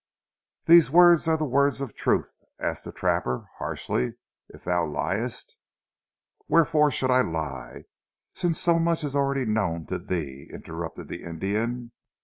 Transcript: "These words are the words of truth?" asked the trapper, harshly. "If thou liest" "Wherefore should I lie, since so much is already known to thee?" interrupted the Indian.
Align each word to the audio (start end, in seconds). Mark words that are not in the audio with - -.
"These 0.65 0.89
words 0.89 1.27
are 1.27 1.37
the 1.37 1.45
words 1.45 1.79
of 1.79 1.93
truth?" 1.93 2.35
asked 2.59 2.85
the 2.85 2.91
trapper, 2.91 3.49
harshly. 3.59 4.15
"If 4.49 4.63
thou 4.63 4.83
liest" 4.87 5.55
"Wherefore 6.49 6.89
should 6.89 7.11
I 7.11 7.21
lie, 7.21 7.83
since 8.33 8.59
so 8.59 8.79
much 8.79 9.03
is 9.03 9.15
already 9.15 9.45
known 9.45 9.85
to 9.85 9.99
thee?" 9.99 10.49
interrupted 10.51 11.07
the 11.07 11.21
Indian. 11.21 11.91